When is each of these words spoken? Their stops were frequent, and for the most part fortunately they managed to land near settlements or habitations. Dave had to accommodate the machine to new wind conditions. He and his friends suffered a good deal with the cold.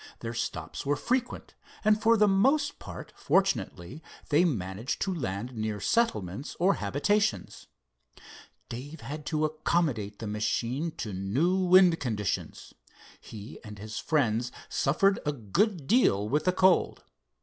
Their 0.21 0.33
stops 0.33 0.83
were 0.83 0.95
frequent, 0.95 1.53
and 1.85 2.01
for 2.01 2.17
the 2.17 2.27
most 2.27 2.79
part 2.79 3.13
fortunately 3.15 4.01
they 4.29 4.43
managed 4.43 4.99
to 5.03 5.13
land 5.13 5.53
near 5.53 5.79
settlements 5.79 6.55
or 6.59 6.77
habitations. 6.81 7.67
Dave 8.67 9.01
had 9.01 9.27
to 9.27 9.45
accommodate 9.45 10.17
the 10.17 10.25
machine 10.25 10.89
to 10.97 11.13
new 11.13 11.55
wind 11.55 11.99
conditions. 11.99 12.73
He 13.19 13.59
and 13.63 13.77
his 13.77 13.99
friends 13.99 14.51
suffered 14.69 15.19
a 15.23 15.31
good 15.31 15.85
deal 15.85 16.27
with 16.27 16.45
the 16.45 16.51
cold. 16.51 17.03